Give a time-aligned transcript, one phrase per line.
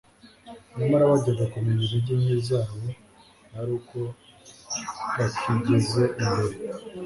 [0.77, 2.77] nyamara bajyaga kumenya intege nke zabo
[3.59, 3.99] ari uko
[5.17, 6.57] bakigeze imbere.